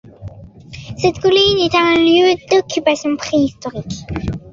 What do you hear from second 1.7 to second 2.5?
un lieu